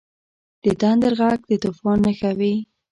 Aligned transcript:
•د 0.63 0.65
تندر 0.81 1.11
ږغ 1.19 1.41
د 1.49 1.51
طوفان 1.63 1.97
نښه 2.05 2.31
وي. 2.39 2.55